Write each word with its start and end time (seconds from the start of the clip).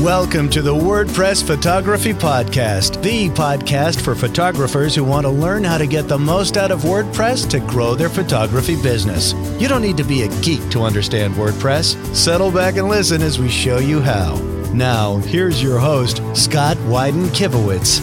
Welcome 0.00 0.48
to 0.50 0.62
the 0.62 0.74
WordPress 0.74 1.46
Photography 1.46 2.14
Podcast, 2.14 3.02
the 3.02 3.28
podcast 3.28 4.00
for 4.00 4.14
photographers 4.14 4.94
who 4.94 5.04
want 5.04 5.26
to 5.26 5.30
learn 5.30 5.62
how 5.62 5.76
to 5.76 5.86
get 5.86 6.08
the 6.08 6.18
most 6.18 6.56
out 6.56 6.70
of 6.70 6.80
WordPress 6.80 7.50
to 7.50 7.60
grow 7.60 7.94
their 7.94 8.08
photography 8.08 8.80
business. 8.80 9.34
You 9.60 9.68
don't 9.68 9.82
need 9.82 9.98
to 9.98 10.04
be 10.04 10.22
a 10.22 10.40
geek 10.40 10.66
to 10.70 10.84
understand 10.84 11.34
WordPress. 11.34 12.16
Settle 12.16 12.50
back 12.50 12.76
and 12.76 12.88
listen 12.88 13.20
as 13.20 13.38
we 13.38 13.50
show 13.50 13.76
you 13.76 14.00
how. 14.00 14.36
Now, 14.72 15.18
here's 15.18 15.62
your 15.62 15.78
host, 15.78 16.22
Scott 16.34 16.78
Wyden 16.78 17.26
Kivowitz. 17.36 18.00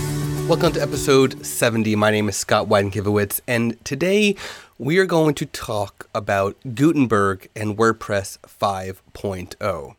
Welcome 0.47 0.73
to 0.73 0.81
episode 0.83 1.43
70. 1.43 1.95
My 1.95 2.11
name 2.11 2.29
is 2.29 2.37
Scott 2.37 2.67
Wyden 2.67 2.91
Kivowitz, 2.91 3.41
and 3.47 3.83
today 3.83 4.35
we 4.77 4.99
are 4.99 5.07
going 5.07 5.33
to 5.33 5.47
talk 5.47 6.07
about 6.13 6.57
Gutenberg 6.75 7.49
and 7.55 7.75
WordPress 7.75 8.37
5.0. 8.41 9.96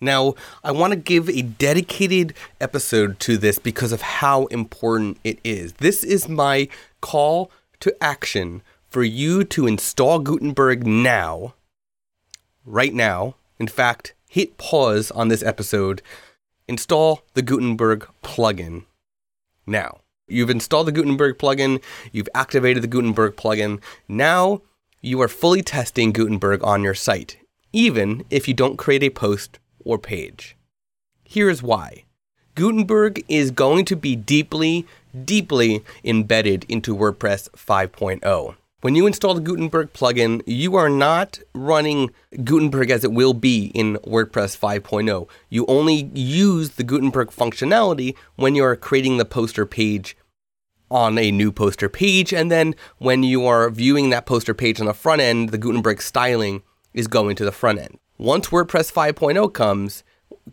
Now, 0.00 0.34
I 0.62 0.72
want 0.72 0.92
to 0.92 0.98
give 0.98 1.28
a 1.28 1.42
dedicated 1.42 2.34
episode 2.60 3.18
to 3.20 3.38
this 3.38 3.58
because 3.58 3.92
of 3.92 4.02
how 4.02 4.44
important 4.46 5.18
it 5.24 5.38
is. 5.42 5.74
This 5.74 6.04
is 6.04 6.28
my 6.28 6.68
call 7.00 7.50
to 7.80 7.96
action 8.02 8.62
for 8.90 9.02
you 9.02 9.42
to 9.44 9.66
install 9.66 10.18
Gutenberg 10.18 10.86
now, 10.86 11.54
right 12.64 12.92
now. 12.92 13.36
In 13.58 13.68
fact, 13.68 14.12
hit 14.28 14.58
pause 14.58 15.10
on 15.10 15.28
this 15.28 15.42
episode, 15.42 16.02
install 16.68 17.22
the 17.32 17.42
Gutenberg 17.42 18.06
plugin 18.22 18.84
now. 19.66 20.00
You've 20.28 20.50
installed 20.50 20.88
the 20.88 20.92
Gutenberg 20.92 21.38
plugin, 21.38 21.82
you've 22.12 22.28
activated 22.34 22.82
the 22.82 22.88
Gutenberg 22.88 23.36
plugin. 23.36 23.80
Now 24.08 24.60
you 25.00 25.22
are 25.22 25.28
fully 25.28 25.62
testing 25.62 26.12
Gutenberg 26.12 26.62
on 26.64 26.82
your 26.82 26.94
site, 26.94 27.38
even 27.72 28.24
if 28.28 28.46
you 28.46 28.52
don't 28.52 28.76
create 28.76 29.02
a 29.02 29.10
post 29.10 29.58
or 29.86 29.98
page. 29.98 30.56
Here's 31.24 31.62
why 31.62 32.04
Gutenberg 32.54 33.24
is 33.28 33.50
going 33.50 33.84
to 33.86 33.96
be 33.96 34.16
deeply, 34.16 34.86
deeply 35.24 35.82
embedded 36.04 36.64
into 36.68 36.94
WordPress 36.94 37.50
5.0. 37.50 38.56
When 38.82 38.94
you 38.94 39.06
install 39.06 39.34
the 39.34 39.40
Gutenberg 39.40 39.92
plugin, 39.92 40.42
you 40.46 40.76
are 40.76 40.88
not 40.88 41.40
running 41.54 42.10
Gutenberg 42.44 42.90
as 42.90 43.04
it 43.04 43.12
will 43.12 43.34
be 43.34 43.66
in 43.74 43.96
WordPress 44.06 44.56
5.0. 44.56 45.28
You 45.48 45.66
only 45.66 46.10
use 46.14 46.70
the 46.70 46.84
Gutenberg 46.84 47.30
functionality 47.30 48.14
when 48.36 48.54
you 48.54 48.64
are 48.64 48.76
creating 48.76 49.16
the 49.16 49.24
poster 49.24 49.66
page 49.66 50.16
on 50.90 51.18
a 51.18 51.32
new 51.32 51.50
poster 51.50 51.88
page, 51.88 52.32
and 52.32 52.50
then 52.50 52.74
when 52.98 53.22
you 53.22 53.44
are 53.44 53.68
viewing 53.70 54.10
that 54.10 54.24
poster 54.24 54.54
page 54.54 54.78
on 54.78 54.86
the 54.86 54.94
front 54.94 55.20
end, 55.20 55.48
the 55.48 55.58
Gutenberg 55.58 56.00
styling 56.00 56.62
is 56.94 57.08
going 57.08 57.34
to 57.36 57.44
the 57.44 57.52
front 57.52 57.80
end. 57.80 57.98
Once 58.18 58.48
WordPress 58.48 58.90
5.0 58.90 59.52
comes, 59.52 60.02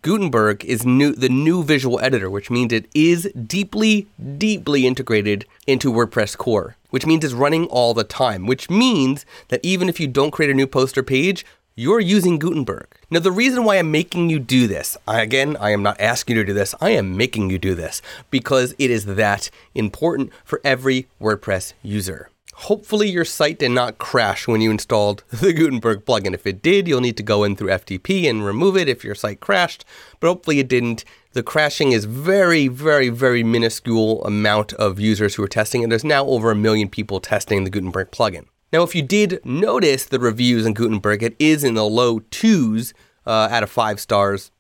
Gutenberg 0.02 0.66
is 0.66 0.86
new, 0.86 1.14
the 1.14 1.30
new 1.30 1.64
visual 1.64 1.98
editor, 2.02 2.30
which 2.30 2.50
means 2.52 2.74
it 2.74 2.90
is 2.94 3.32
deeply, 3.48 4.06
deeply 4.38 4.86
integrated 4.86 5.46
into 5.66 5.90
WordPress 5.90 6.36
core, 6.36 6.76
which 6.90 7.06
means 7.06 7.24
it's 7.24 7.34
running 7.34 7.68
all 7.68 7.94
the 7.94 8.04
time, 8.04 8.48
which 8.48 8.70
means 8.70 9.26
that 9.48 9.62
even 9.64 9.88
if 9.88 9.98
you 9.98 10.08
don't 10.08 10.32
create 10.32 10.52
a 10.52 10.54
new 10.54 10.68
poster 10.68 11.02
page, 11.02 11.46
you're 11.74 12.02
using 12.02 12.38
Gutenberg. 12.38 12.88
Now, 13.10 13.20
the 13.20 13.32
reason 13.32 13.64
why 13.64 13.78
I'm 13.78 13.92
making 13.92 14.30
you 14.30 14.40
do 14.40 14.68
this, 14.68 14.98
I, 15.08 15.22
again, 15.22 15.56
I 15.58 15.72
am 15.72 15.82
not 15.82 16.02
asking 16.02 16.36
you 16.36 16.44
to 16.44 16.48
do 16.48 16.54
this, 16.54 16.76
I 16.82 16.90
am 16.90 17.16
making 17.16 17.50
you 17.50 17.58
do 17.58 17.76
this 17.76 18.02
because 18.30 18.76
it 18.78 18.92
is 18.92 19.06
that 19.06 19.50
important 19.74 20.32
for 20.44 20.60
every 20.66 21.08
WordPress 21.22 21.74
user. 21.82 22.30
Hopefully, 22.64 23.10
your 23.10 23.26
site 23.26 23.60
did 23.60 23.72
not 23.72 23.98
crash 23.98 24.48
when 24.48 24.62
you 24.62 24.72
installed 24.72 25.24
the 25.30 25.52
Gutenberg 25.52 26.06
plugin. 26.06 26.34
If 26.34 26.48
it 26.48 26.62
did, 26.62 26.88
you'll 26.88 27.02
need 27.02 27.18
to 27.18 27.24
go 27.24 27.44
in 27.44 27.58
through 27.58 27.68
FTP 27.68 28.30
and 28.30 28.46
remove 28.46 28.78
it 28.78 28.88
if 28.88 29.04
your 29.04 29.16
site 29.16 29.42
crashed, 29.42 29.84
but 30.22 30.28
hopefully 30.28 30.60
it 30.60 30.70
didn't. 30.70 31.04
The 31.34 31.44
crashing 31.44 31.92
is 31.92 32.06
very, 32.06 32.70
very, 32.70 33.10
very 33.10 33.44
minuscule 33.44 34.24
amount 34.24 34.72
of 34.74 34.98
users 34.98 35.36
who 35.36 35.44
are 35.44 35.48
testing 35.48 35.82
it. 35.82 35.90
There's 35.90 36.06
now 36.06 36.26
over 36.26 36.52
a 36.52 36.56
million 36.56 36.88
people 36.88 37.20
testing 37.20 37.66
the 37.66 37.70
Gutenberg 37.70 38.12
plugin. 38.12 38.46
Now, 38.72 38.84
if 38.84 38.96
you 38.96 39.02
did 39.02 39.46
notice 39.46 40.06
the 40.06 40.20
reviews 40.20 40.66
in 40.66 40.74
Gutenberg, 40.74 41.22
it 41.22 41.36
is 41.40 41.66
in 41.66 41.74
the 41.74 41.84
low 41.84 42.20
twos 42.32 42.94
uh, 43.26 43.50
out 43.52 43.64
of 43.64 43.70
five 43.70 44.00
stars. 44.00 44.52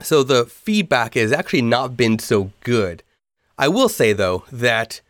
So 0.00 0.22
the 0.22 0.46
feedback 0.46 1.12
has 1.14 1.30
actually 1.30 1.62
not 1.62 1.94
been 1.94 2.18
so 2.18 2.52
good. 2.60 3.02
I 3.58 3.68
will 3.68 3.90
say, 3.90 4.14
though, 4.14 4.44
that 4.50 5.02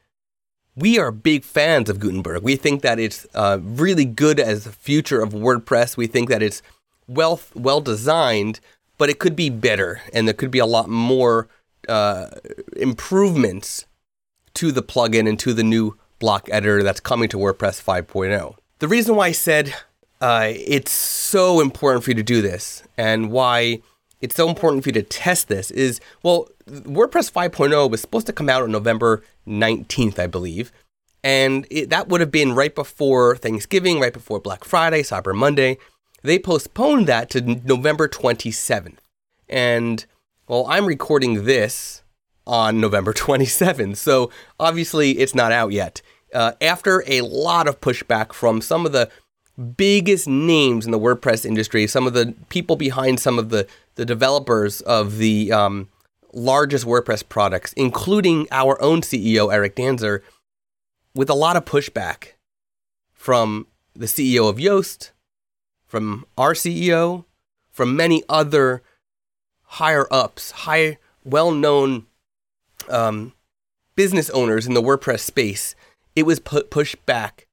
we 0.76 0.98
are 0.98 1.10
big 1.10 1.44
fans 1.44 1.88
of 1.88 2.00
Gutenberg. 2.00 2.42
We 2.42 2.56
think 2.56 2.82
that 2.82 2.98
it's 2.98 3.26
uh, 3.34 3.58
really 3.62 4.04
good 4.04 4.40
as 4.40 4.64
the 4.64 4.72
future 4.72 5.22
of 5.22 5.30
WordPress. 5.32 5.96
We 5.96 6.06
think 6.06 6.28
that 6.28 6.42
it's 6.42 6.62
well 7.06 7.40
well 7.54 7.80
designed, 7.80 8.60
but 8.98 9.10
it 9.10 9.18
could 9.18 9.36
be 9.36 9.50
better, 9.50 10.02
and 10.12 10.26
there 10.26 10.34
could 10.34 10.50
be 10.50 10.58
a 10.58 10.66
lot 10.66 10.88
more 10.88 11.48
uh, 11.88 12.26
improvements 12.76 13.86
to 14.54 14.72
the 14.72 14.82
plugin 14.82 15.28
and 15.28 15.38
to 15.40 15.52
the 15.52 15.64
new 15.64 15.96
block 16.18 16.48
editor 16.50 16.82
that's 16.82 17.00
coming 17.00 17.28
to 17.28 17.36
WordPress 17.36 17.82
5.0. 17.82 18.54
The 18.78 18.88
reason 18.88 19.16
why 19.16 19.26
I 19.26 19.32
said 19.32 19.74
uh, 20.20 20.52
it's 20.54 20.92
so 20.92 21.60
important 21.60 22.04
for 22.04 22.10
you 22.10 22.14
to 22.14 22.22
do 22.22 22.40
this, 22.42 22.82
and 22.96 23.30
why 23.30 23.82
it's 24.24 24.34
so 24.34 24.48
important 24.48 24.82
for 24.82 24.88
you 24.88 24.94
to 24.94 25.02
test 25.02 25.48
this 25.48 25.70
is 25.70 26.00
well, 26.22 26.48
WordPress 26.66 27.30
5.0 27.30 27.90
was 27.90 28.00
supposed 28.00 28.26
to 28.26 28.32
come 28.32 28.48
out 28.48 28.62
on 28.62 28.72
November 28.72 29.22
19th, 29.46 30.18
I 30.18 30.26
believe. 30.26 30.72
And 31.22 31.66
it, 31.70 31.90
that 31.90 32.08
would 32.08 32.22
have 32.22 32.30
been 32.30 32.54
right 32.54 32.74
before 32.74 33.36
Thanksgiving, 33.36 34.00
right 34.00 34.14
before 34.14 34.40
Black 34.40 34.64
Friday, 34.64 35.02
Cyber 35.02 35.34
Monday. 35.34 35.76
They 36.22 36.38
postponed 36.38 37.06
that 37.06 37.28
to 37.30 37.42
November 37.42 38.08
27th. 38.08 38.96
And 39.46 40.06
well, 40.48 40.66
I'm 40.70 40.86
recording 40.86 41.44
this 41.44 42.02
on 42.46 42.80
November 42.80 43.12
27th. 43.24 43.96
So 43.96 44.30
obviously 44.58 45.18
it's 45.18 45.34
not 45.34 45.52
out 45.52 45.72
yet. 45.72 46.00
Uh, 46.32 46.52
after 46.62 47.04
a 47.06 47.20
lot 47.20 47.68
of 47.68 47.82
pushback 47.82 48.32
from 48.32 48.62
some 48.62 48.86
of 48.86 48.92
the 48.92 49.10
biggest 49.76 50.26
names 50.26 50.86
in 50.86 50.92
the 50.92 50.98
WordPress 50.98 51.44
industry, 51.44 51.86
some 51.86 52.06
of 52.06 52.14
the 52.14 52.34
people 52.48 52.76
behind 52.76 53.20
some 53.20 53.38
of 53.38 53.50
the, 53.50 53.66
the 53.96 54.04
developers 54.04 54.80
of 54.82 55.18
the 55.18 55.52
um, 55.52 55.88
largest 56.32 56.84
WordPress 56.84 57.28
products, 57.28 57.72
including 57.74 58.48
our 58.50 58.80
own 58.82 59.00
CEO, 59.00 59.52
Erick 59.52 59.76
Danzer, 59.76 60.20
with 61.14 61.30
a 61.30 61.34
lot 61.34 61.56
of 61.56 61.64
pushback 61.64 62.32
from 63.12 63.66
the 63.94 64.06
CEO 64.06 64.48
of 64.48 64.56
Yoast, 64.56 65.10
from 65.86 66.26
our 66.36 66.54
CEO, 66.54 67.24
from 67.70 67.96
many 67.96 68.22
other 68.28 68.82
higher 69.62 70.06
ups, 70.10 70.50
high, 70.50 70.98
well 71.24 71.50
known 71.50 72.06
um, 72.88 73.32
business 73.96 74.28
owners 74.30 74.66
in 74.66 74.74
the 74.74 74.82
WordPress 74.82 75.20
space, 75.20 75.74
it 76.16 76.24
was 76.24 76.40
put 76.40 76.70
pushed 76.70 77.04
back 77.06 77.46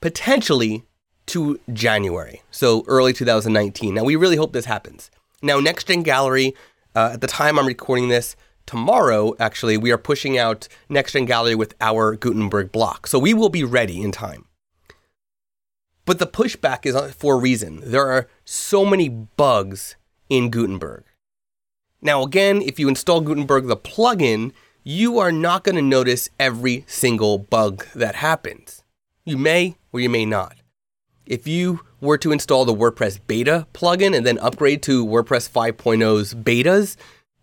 potentially 0.00 0.84
to 1.26 1.58
January, 1.72 2.42
so 2.50 2.84
early 2.86 3.12
2019. 3.12 3.94
Now, 3.94 4.04
we 4.04 4.16
really 4.16 4.36
hope 4.36 4.52
this 4.52 4.66
happens. 4.66 5.10
Now, 5.44 5.60
NextGEN 5.60 6.04
Gallery, 6.04 6.54
uh, 6.94 7.10
at 7.12 7.20
the 7.20 7.26
time 7.26 7.58
I'm 7.58 7.66
recording 7.66 8.08
this, 8.08 8.34
tomorrow, 8.64 9.34
actually, 9.38 9.76
we 9.76 9.92
are 9.92 9.98
pushing 9.98 10.38
out 10.38 10.68
NextGEN 10.88 11.26
Gallery 11.26 11.54
with 11.54 11.74
our 11.82 12.16
Gutenberg 12.16 12.72
block. 12.72 13.06
So 13.06 13.18
we 13.18 13.34
will 13.34 13.50
be 13.50 13.62
ready 13.62 14.00
in 14.00 14.10
time. 14.10 14.46
But 16.06 16.18
the 16.18 16.26
pushback 16.26 16.86
is 16.86 16.96
for 17.14 17.34
a 17.34 17.38
reason. 17.38 17.82
There 17.84 18.10
are 18.10 18.26
so 18.46 18.86
many 18.86 19.10
bugs 19.10 19.96
in 20.30 20.48
Gutenberg. 20.48 21.04
Now, 22.00 22.22
again, 22.22 22.62
if 22.62 22.78
you 22.78 22.88
install 22.88 23.20
Gutenberg, 23.20 23.66
the 23.66 23.76
plugin, 23.76 24.52
you 24.82 25.18
are 25.18 25.32
not 25.32 25.62
going 25.62 25.76
to 25.76 25.82
notice 25.82 26.30
every 26.40 26.84
single 26.86 27.36
bug 27.36 27.86
that 27.94 28.14
happens. 28.14 28.82
You 29.26 29.36
may 29.36 29.76
or 29.92 30.00
you 30.00 30.08
may 30.08 30.24
not. 30.24 30.56
If 31.26 31.46
you 31.46 31.80
were 32.00 32.18
to 32.18 32.32
install 32.32 32.64
the 32.64 32.74
WordPress 32.74 33.18
beta 33.26 33.66
plugin 33.72 34.14
and 34.14 34.26
then 34.26 34.38
upgrade 34.38 34.82
to 34.82 35.06
WordPress 35.06 35.48
5.0's 35.48 36.34
betas, 36.34 36.96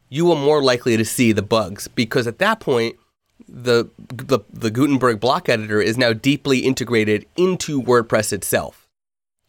you 0.09 0.31
are 0.31 0.36
more 0.36 0.61
likely 0.61 0.97
to 0.97 1.05
see 1.05 1.32
the 1.32 1.41
bugs 1.41 1.88
because 1.88 2.28
at 2.28 2.38
that 2.40 2.59
point, 2.59 2.97
the, 3.47 3.90
the, 3.97 4.40
the 4.52 4.70
Gutenberg 4.70 5.20
block 5.20 5.50
editor 5.50 5.82
is 5.82 5.97
now 5.97 6.14
deeply 6.14 6.59
integrated 6.59 7.26
into 7.35 7.82
WordPress 7.82 8.32
itself. 8.32 8.88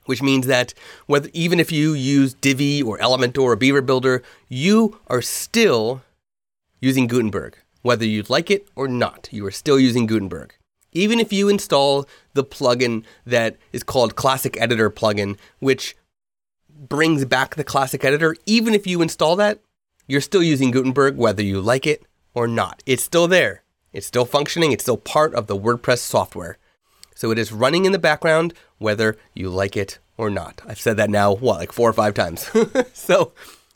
Which 0.07 0.23
means 0.23 0.47
that 0.47 0.75
whether 1.07 1.29
even 1.33 1.61
if 1.61 1.71
you 1.71 1.93
use 1.93 2.35
Divi 2.35 2.83
or 2.83 2.99
Elementor 2.99 3.43
or 3.43 3.55
Beaver 3.55 3.83
Builder, 3.83 4.23
you 4.49 4.99
are 5.07 5.23
still 5.23 6.03
using 6.81 7.07
Gutenberg. 7.07 7.57
Whether 7.83 8.05
you 8.05 8.25
like 8.29 8.51
it 8.51 8.67
or 8.75 8.89
not, 8.89 9.29
you 9.31 9.47
are 9.47 9.53
still 9.53 9.79
using 9.79 10.07
Gutenberg. 10.07 10.55
Even 10.93 11.21
if 11.21 11.33
you 11.33 11.49
install 11.49 12.07
the 12.35 12.45
plugin 12.45 13.05
that 13.27 13.57
is 13.73 13.83
called 13.83 14.17
Classic 14.17 14.61
Editor 14.61 14.91
plugin, 14.91 15.37
which 15.59 15.97
brings 16.69 17.25
back 17.25 17.55
the 17.55 17.65
Classic 17.65 18.05
Editor, 18.05 18.37
even 18.47 18.75
if 18.75 18.87
you 18.87 19.03
install 19.03 19.37
that, 19.37 19.61
you're 20.07 20.21
still 20.21 20.43
using 20.43 20.71
Gutenberg 20.71 21.17
whether 21.17 21.43
you 21.43 21.61
like 21.61 21.87
it 21.87 22.05
or 22.35 22.47
not. 22.47 22.83
It's 22.87 23.03
still 23.03 23.29
there. 23.29 23.63
It's 23.93 24.07
still 24.07 24.25
functioning. 24.25 24.73
It's 24.73 24.85
still 24.85 24.97
part 24.97 25.35
of 25.35 25.47
the 25.47 25.57
WordPress 25.57 25.99
software. 25.99 26.59
So 27.15 27.31
it 27.31 27.39
is 27.39 27.53
running 27.53 27.85
in 27.85 27.93
the 27.93 27.99
background 27.99 28.55
whether 28.79 29.17
you 29.35 29.49
like 29.49 29.77
it 29.77 29.99
or 30.17 30.29
not. 30.31 30.61
I've 30.67 30.81
said 30.81 30.97
that 30.97 31.11
now, 31.11 31.35
what, 31.35 31.59
like 31.59 31.73
four 31.73 31.89
or 31.89 31.93
five 31.93 32.15
times. 32.15 32.51
so 32.93 33.33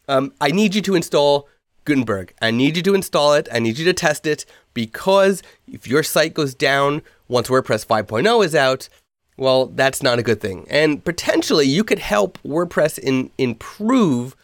um, 0.09 0.33
I 0.41 0.51
need 0.51 0.75
you 0.75 0.83
to 0.83 0.95
install 0.95 1.49
Gutenberg, 1.87 2.35
I 2.43 2.51
need 2.51 2.77
you 2.77 2.83
to 2.83 2.95
install 2.95 3.33
it. 3.33 3.49
I 3.51 3.61
need 3.61 3.79
you 3.79 3.85
to 3.87 3.95
test 3.95 4.27
it 4.27 4.45
because 4.77 5.43
if 5.67 5.89
your 5.89 6.03
site 6.03 6.35
goes 6.35 6.55
down 6.55 7.01
once 7.29 7.49
WordPress 7.49 7.87
5.0 7.87 8.45
is 8.45 8.55
out, 8.55 8.91
well, 9.39 9.67
that's 9.67 10.03
not 10.03 10.19
a 10.19 10.23
good 10.23 10.39
thing. 10.39 10.67
And 10.69 11.03
potentially 11.03 11.67
you 11.67 11.83
could 11.83 11.99
help 11.99 12.39
WordPress 12.47 12.99
in, 12.99 13.31
improve 13.39 14.37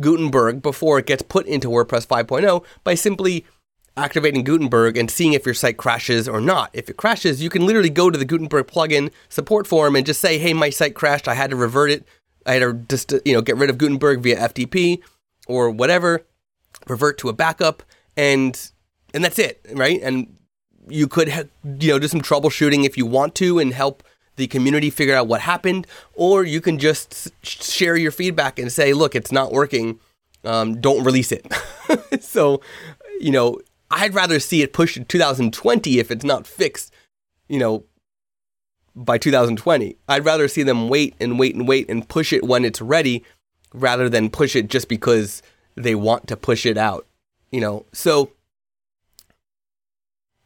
Gutenberg 0.00 0.62
before 0.62 0.98
it 0.98 1.06
gets 1.06 1.22
put 1.22 1.46
into 1.46 1.68
WordPress 1.68 2.06
5.0 2.06 2.64
by 2.82 2.94
simply 2.94 3.44
activating 3.94 4.42
Gutenberg 4.42 4.96
and 4.96 5.10
seeing 5.10 5.34
if 5.34 5.44
your 5.44 5.54
site 5.54 5.76
crashes 5.76 6.26
or 6.26 6.40
not. 6.40 6.70
If 6.72 6.88
it 6.88 6.96
crashes, 6.96 7.42
you 7.42 7.50
can 7.50 7.66
literally 7.66 7.90
go 7.90 8.08
to 8.10 8.18
the 8.18 8.24
Gutenberg 8.24 8.68
plugin 8.68 9.12
support 9.28 9.66
forum 9.66 9.96
and 9.96 10.06
just 10.06 10.20
say, 10.20 10.38
"Hey, 10.38 10.54
my 10.54 10.70
site 10.70 10.94
crashed. 10.94 11.28
I 11.28 11.34
had 11.34 11.50
to 11.50 11.56
revert 11.56 11.90
it. 11.90 12.04
I 12.44 12.54
had 12.54 12.60
to 12.60 12.72
just 12.74 13.12
you 13.24 13.34
know 13.34 13.40
get 13.40 13.56
rid 13.56 13.70
of 13.70 13.78
Gutenberg 13.78 14.20
via 14.20 14.38
FTP 14.38 15.00
or 15.46 15.70
whatever, 15.70 16.26
revert 16.86 17.16
to 17.18 17.30
a 17.30 17.32
backup, 17.32 17.82
and 18.16 18.70
and 19.14 19.24
that's 19.24 19.38
it, 19.38 19.64
right? 19.72 20.00
And 20.02 20.36
you 20.88 21.08
could 21.08 21.28
ha- 21.28 21.44
you 21.64 21.92
know 21.92 21.98
do 21.98 22.08
some 22.08 22.20
troubleshooting 22.20 22.84
if 22.84 22.96
you 22.96 23.06
want 23.06 23.34
to 23.36 23.58
and 23.58 23.72
help 23.72 24.02
the 24.36 24.46
community 24.46 24.90
figure 24.90 25.14
out 25.14 25.28
what 25.28 25.40
happened, 25.40 25.86
or 26.14 26.44
you 26.44 26.60
can 26.60 26.78
just 26.78 27.30
share 27.42 27.96
your 27.96 28.10
feedback 28.10 28.58
and 28.58 28.70
say, 28.70 28.92
"Look, 28.92 29.14
it's 29.14 29.32
not 29.32 29.52
working. 29.52 30.00
Um, 30.44 30.80
don't 30.80 31.04
release 31.04 31.32
it." 31.32 31.46
so, 32.20 32.60
you 33.20 33.30
know, 33.30 33.60
I'd 33.90 34.14
rather 34.14 34.38
see 34.40 34.62
it 34.62 34.72
pushed 34.72 34.94
to 34.94 35.04
2020 35.04 35.98
if 35.98 36.10
it's 36.10 36.24
not 36.24 36.46
fixed, 36.46 36.92
you 37.48 37.58
know, 37.58 37.84
by 38.94 39.18
2020. 39.18 39.96
I'd 40.08 40.24
rather 40.24 40.48
see 40.48 40.62
them 40.62 40.88
wait 40.88 41.14
and 41.20 41.38
wait 41.38 41.54
and 41.54 41.68
wait 41.68 41.88
and 41.88 42.08
push 42.08 42.32
it 42.32 42.44
when 42.44 42.64
it's 42.64 42.80
ready 42.80 43.24
rather 43.72 44.08
than 44.08 44.30
push 44.30 44.56
it 44.56 44.68
just 44.68 44.88
because 44.88 45.42
they 45.76 45.94
want 45.94 46.26
to 46.28 46.36
push 46.36 46.64
it 46.66 46.78
out, 46.78 47.06
you 47.50 47.60
know. 47.60 47.86
So 47.92 48.30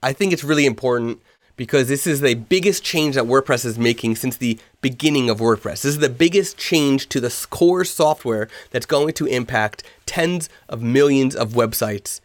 I 0.02 0.12
think 0.12 0.32
it's 0.32 0.44
really 0.44 0.66
important 0.66 1.20
because 1.56 1.88
this 1.88 2.06
is 2.06 2.20
the 2.20 2.34
biggest 2.34 2.82
change 2.82 3.16
that 3.16 3.24
WordPress 3.24 3.66
is 3.66 3.78
making 3.78 4.16
since 4.16 4.36
the 4.36 4.58
beginning 4.80 5.28
of 5.28 5.40
WordPress. 5.40 5.82
This 5.82 5.84
is 5.84 5.98
the 5.98 6.08
biggest 6.08 6.56
change 6.56 7.08
to 7.10 7.20
the 7.20 7.46
core 7.50 7.84
software 7.84 8.48
that's 8.70 8.86
going 8.86 9.12
to 9.14 9.26
impact 9.26 9.82
tens 10.06 10.48
of 10.70 10.80
millions 10.80 11.36
of 11.36 11.50
websites 11.50 12.20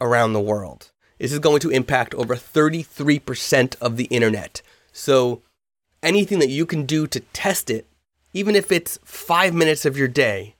around 0.00 0.32
the 0.32 0.40
world. 0.40 0.92
This 1.18 1.32
is 1.32 1.40
going 1.40 1.60
to 1.60 1.70
impact 1.70 2.14
over 2.14 2.34
33% 2.34 3.76
of 3.82 3.98
the 3.98 4.04
internet. 4.04 4.62
So 4.92 5.42
anything 6.02 6.38
that 6.38 6.48
you 6.48 6.64
can 6.64 6.86
do 6.86 7.06
to 7.06 7.20
test 7.20 7.68
it, 7.68 7.86
even 8.32 8.56
if 8.56 8.72
it's 8.72 8.98
five 9.04 9.52
minutes 9.52 9.84
of 9.84 9.98
your 9.98 10.08
day, 10.08 10.54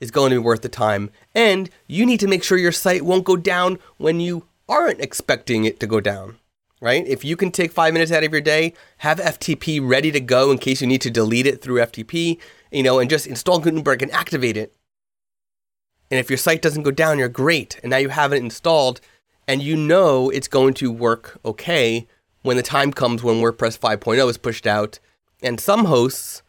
is 0.00 0.10
going 0.10 0.30
to 0.30 0.36
be 0.36 0.44
worth 0.44 0.62
the 0.62 0.68
time. 0.68 1.10
And 1.34 1.70
you 1.86 2.04
need 2.04 2.20
to 2.20 2.26
make 2.26 2.42
sure 2.42 2.58
your 2.58 2.72
site 2.72 3.02
won't 3.02 3.24
go 3.24 3.36
down 3.36 3.78
when 3.98 4.20
you 4.20 4.46
aren't 4.68 5.00
expecting 5.00 5.64
it 5.64 5.78
to 5.80 5.86
go 5.86 6.00
down, 6.00 6.38
right? 6.80 7.06
If 7.06 7.24
you 7.24 7.36
can 7.36 7.50
take 7.50 7.72
five 7.72 7.92
minutes 7.92 8.12
out 8.12 8.24
of 8.24 8.32
your 8.32 8.40
day, 8.40 8.74
have 8.98 9.18
FTP 9.18 9.80
ready 9.86 10.10
to 10.10 10.20
go 10.20 10.50
in 10.50 10.58
case 10.58 10.80
you 10.80 10.86
need 10.86 11.02
to 11.02 11.10
delete 11.10 11.46
it 11.46 11.60
through 11.60 11.80
FTP, 11.80 12.38
you 12.70 12.82
know, 12.82 12.98
and 12.98 13.10
just 13.10 13.26
install 13.26 13.60
Gutenberg 13.60 14.02
and 14.02 14.12
activate 14.12 14.56
it 14.56 14.74
and 16.10 16.18
if 16.18 16.28
your 16.28 16.36
site 16.36 16.60
doesn't 16.60 16.82
go 16.82 16.90
down, 16.90 17.18
you're 17.18 17.28
great. 17.28 17.78
And 17.82 17.90
now 17.90 17.98
you 17.98 18.08
have 18.08 18.32
it 18.32 18.42
installed 18.42 19.00
and 19.46 19.62
you 19.62 19.76
know 19.76 20.28
it's 20.30 20.48
going 20.48 20.74
to 20.74 20.90
work 20.90 21.38
okay 21.44 22.06
when 22.42 22.56
the 22.56 22.62
time 22.62 22.92
comes 22.92 23.22
when 23.22 23.36
WordPress 23.36 23.78
5.0 23.78 24.28
is 24.28 24.38
pushed 24.38 24.66
out. 24.66 24.98
And 25.42 25.60
some 25.60 25.84
hosts, 25.84 26.42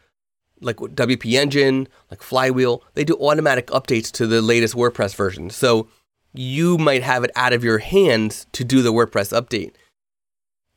like 0.62 0.78
WP 0.78 1.34
Engine, 1.34 1.88
like 2.10 2.22
Flywheel, 2.22 2.84
they 2.94 3.04
do 3.04 3.16
automatic 3.16 3.68
updates 3.68 4.12
to 4.14 4.28
the 4.28 4.42
latest 4.42 4.76
WordPress 4.76 5.16
version. 5.16 5.50
So 5.50 5.88
you 6.34 6.78
might 6.78 7.04
have 7.04 7.24
it 7.24 7.32
out 7.36 7.54
of 7.54 7.64
your 7.64 7.80
hands 7.80 8.46
to 8.54 8.64
do 8.64 8.82
the 8.82 8.94
WordPress 8.94 9.38
update 9.38 9.74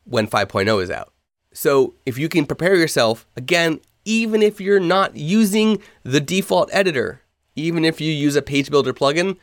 when 0.05 0.27
5.0 0.27 0.83
is 0.83 0.91
out. 0.91 1.13
So 1.53 1.95
if 2.05 2.19
you 2.19 2.29
can 2.29 2.47
prepare 2.47 2.75
yourself, 2.75 3.27
again, 3.37 3.81
even 4.05 4.43
if 4.43 4.61
you're 4.61 4.81
not 4.81 5.17
using 5.17 5.81
the 6.03 6.21
default 6.21 6.69
editor, 6.73 7.23
even 7.57 7.85
if 7.85 8.01
you 8.01 8.13
use 8.13 8.37
a 8.37 8.43
page 8.43 8.71
builder 8.71 8.93
plugin, 8.93 9.39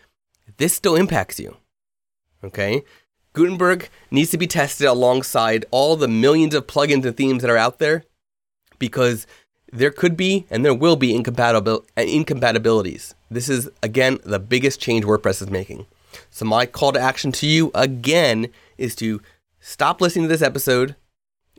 this 0.57 0.73
still 0.73 0.95
impacts 0.95 1.39
you. 1.39 1.57
Okay? 2.43 2.83
Gutenberg 3.33 3.89
needs 4.11 4.29
to 4.31 4.37
be 4.37 4.47
tested 4.47 4.87
alongside 4.87 5.65
all 5.71 5.95
the 5.95 6.07
millions 6.07 6.53
of 6.53 6.67
plugins 6.67 7.05
and 7.05 7.15
themes 7.15 7.41
that 7.41 7.51
are 7.51 7.57
out 7.57 7.79
there 7.79 8.03
because 8.77 9.25
there 9.71 9.91
could 9.91 10.17
be 10.17 10.45
and 10.49 10.63
there 10.65 10.73
will 10.73 10.95
be 10.95 11.13
incompatibil- 11.13 11.85
incompatibilities. 11.95 13.15
This 13.29 13.49
is, 13.49 13.69
again, 13.81 14.19
the 14.23 14.39
biggest 14.39 14.79
change 14.79 15.05
WordPress 15.05 15.41
is 15.41 15.49
making. 15.49 15.85
So, 16.29 16.45
my 16.45 16.65
call 16.65 16.91
to 16.91 16.99
action 16.99 17.31
to 17.33 17.47
you 17.47 17.71
again 17.73 18.49
is 18.77 18.95
to 18.95 19.21
stop 19.59 20.01
listening 20.01 20.25
to 20.25 20.29
this 20.29 20.41
episode 20.41 20.95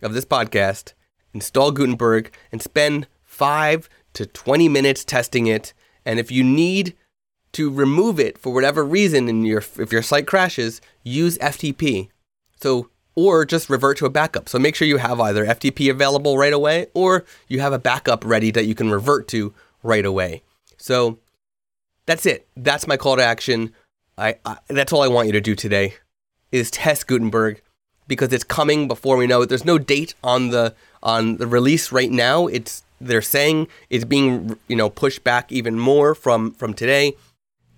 of 0.02 0.12
this 0.12 0.26
podcast, 0.26 0.92
install 1.32 1.70
Gutenberg, 1.72 2.30
and 2.50 2.60
spend 2.60 3.06
five 3.24 3.88
to 4.12 4.26
20 4.26 4.68
minutes 4.68 5.04
testing 5.04 5.46
it 5.46 5.72
and 6.04 6.18
if 6.18 6.30
you 6.30 6.44
need 6.44 6.94
to 7.52 7.70
remove 7.70 8.18
it 8.18 8.38
for 8.38 8.52
whatever 8.52 8.84
reason 8.84 9.28
and 9.28 9.46
your 9.46 9.62
if 9.78 9.92
your 9.92 10.02
site 10.02 10.26
crashes, 10.26 10.80
use 11.02 11.38
FTP. 11.38 12.08
So 12.60 12.88
or 13.14 13.44
just 13.44 13.68
revert 13.68 13.98
to 13.98 14.06
a 14.06 14.10
backup. 14.10 14.48
So 14.48 14.58
make 14.58 14.74
sure 14.74 14.88
you 14.88 14.98
have 14.98 15.20
either 15.20 15.44
FTP 15.44 15.90
available 15.90 16.38
right 16.38 16.52
away 16.52 16.86
or 16.94 17.24
you 17.48 17.60
have 17.60 17.72
a 17.72 17.78
backup 17.78 18.24
ready 18.24 18.50
that 18.50 18.66
you 18.66 18.74
can 18.74 18.90
revert 18.90 19.28
to 19.28 19.52
right 19.82 20.04
away. 20.04 20.42
So 20.78 21.18
that's 22.06 22.26
it. 22.26 22.46
That's 22.56 22.86
my 22.86 22.96
call 22.96 23.16
to 23.16 23.24
action. 23.24 23.72
I, 24.18 24.36
I 24.44 24.58
that's 24.68 24.92
all 24.92 25.02
I 25.02 25.08
want 25.08 25.26
you 25.26 25.32
to 25.32 25.40
do 25.40 25.54
today 25.54 25.94
is 26.50 26.70
test 26.70 27.06
Gutenberg 27.06 27.62
because 28.06 28.32
it's 28.32 28.44
coming 28.44 28.88
before 28.88 29.16
we 29.16 29.26
know 29.26 29.42
it. 29.42 29.48
There's 29.48 29.64
no 29.64 29.78
date 29.78 30.14
on 30.22 30.50
the 30.50 30.74
on 31.02 31.36
the 31.36 31.46
release 31.46 31.92
right 31.92 32.10
now. 32.10 32.46
It's 32.46 32.82
they're 33.00 33.22
saying 33.22 33.68
it's 33.90 34.04
being 34.04 34.56
you 34.68 34.76
know 34.76 34.90
pushed 34.90 35.24
back 35.24 35.50
even 35.50 35.78
more 35.78 36.14
from 36.14 36.52
from 36.52 36.74
today. 36.74 37.14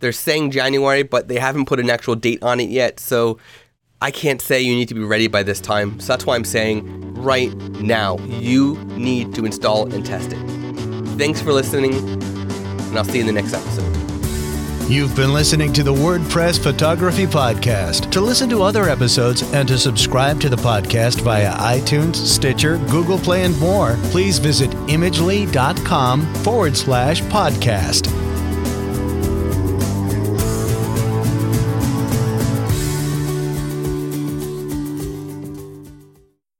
They're 0.00 0.12
saying 0.12 0.50
January, 0.50 1.02
but 1.02 1.28
they 1.28 1.38
haven't 1.38 1.66
put 1.66 1.80
an 1.80 1.88
actual 1.88 2.14
date 2.14 2.42
on 2.42 2.60
it 2.60 2.68
yet. 2.68 3.00
So 3.00 3.38
I 4.04 4.10
can't 4.10 4.42
say 4.42 4.60
you 4.60 4.74
need 4.74 4.88
to 4.88 4.94
be 4.94 5.02
ready 5.02 5.28
by 5.28 5.42
this 5.42 5.62
time. 5.62 5.98
So 5.98 6.12
that's 6.12 6.26
why 6.26 6.34
I'm 6.34 6.44
saying 6.44 7.14
right 7.14 7.54
now 7.80 8.18
you 8.18 8.76
need 8.98 9.34
to 9.34 9.46
install 9.46 9.90
and 9.94 10.04
test 10.04 10.34
it. 10.34 10.38
Thanks 11.16 11.40
for 11.40 11.54
listening, 11.54 11.94
and 11.94 12.98
I'll 12.98 13.04
see 13.04 13.14
you 13.14 13.20
in 13.20 13.26
the 13.26 13.32
next 13.32 13.54
episode. 13.54 13.90
You've 14.90 15.16
been 15.16 15.32
listening 15.32 15.72
to 15.72 15.82
the 15.82 15.94
WordPress 15.94 16.62
Photography 16.62 17.24
Podcast. 17.24 18.10
To 18.10 18.20
listen 18.20 18.50
to 18.50 18.62
other 18.62 18.90
episodes 18.90 19.40
and 19.54 19.66
to 19.68 19.78
subscribe 19.78 20.38
to 20.42 20.50
the 20.50 20.56
podcast 20.56 21.22
via 21.22 21.54
iTunes, 21.54 22.16
Stitcher, 22.16 22.76
Google 22.90 23.16
Play, 23.16 23.44
and 23.44 23.58
more, 23.58 23.96
please 24.10 24.38
visit 24.38 24.70
imagely.com 24.88 26.34
forward 26.44 26.76
slash 26.76 27.22
podcast. 27.22 28.23